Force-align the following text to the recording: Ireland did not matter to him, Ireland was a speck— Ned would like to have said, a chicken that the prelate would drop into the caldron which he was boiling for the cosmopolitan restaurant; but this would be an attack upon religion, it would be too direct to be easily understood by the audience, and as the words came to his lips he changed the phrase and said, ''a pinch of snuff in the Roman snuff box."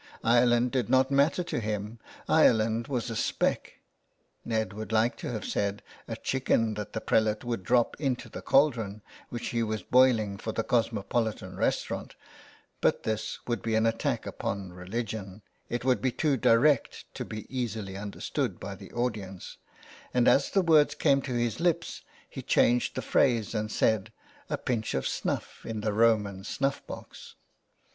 Ireland 0.23 0.71
did 0.71 0.89
not 0.89 1.11
matter 1.11 1.43
to 1.43 1.59
him, 1.59 1.99
Ireland 2.27 2.87
was 2.87 3.11
a 3.11 3.15
speck— 3.15 3.81
Ned 4.43 4.73
would 4.73 4.91
like 4.91 5.15
to 5.17 5.31
have 5.31 5.45
said, 5.45 5.83
a 6.07 6.15
chicken 6.15 6.73
that 6.73 6.93
the 6.93 6.99
prelate 7.01 7.43
would 7.43 7.61
drop 7.61 7.95
into 7.99 8.27
the 8.27 8.41
caldron 8.41 9.03
which 9.29 9.49
he 9.49 9.61
was 9.61 9.83
boiling 9.83 10.39
for 10.39 10.53
the 10.53 10.63
cosmopolitan 10.63 11.55
restaurant; 11.55 12.15
but 12.81 13.03
this 13.03 13.37
would 13.45 13.61
be 13.61 13.75
an 13.75 13.85
attack 13.85 14.25
upon 14.25 14.73
religion, 14.73 15.43
it 15.69 15.85
would 15.85 16.01
be 16.01 16.11
too 16.11 16.35
direct 16.35 17.05
to 17.13 17.23
be 17.23 17.45
easily 17.55 17.95
understood 17.95 18.59
by 18.59 18.73
the 18.73 18.91
audience, 18.93 19.57
and 20.15 20.27
as 20.27 20.49
the 20.49 20.63
words 20.63 20.95
came 20.95 21.21
to 21.21 21.33
his 21.35 21.59
lips 21.59 22.01
he 22.27 22.41
changed 22.41 22.95
the 22.95 23.03
phrase 23.03 23.53
and 23.53 23.71
said, 23.71 24.11
''a 24.49 24.57
pinch 24.65 24.95
of 24.95 25.07
snuff 25.07 25.63
in 25.63 25.81
the 25.81 25.93
Roman 25.93 26.43
snuff 26.43 26.81
box." 26.87 27.35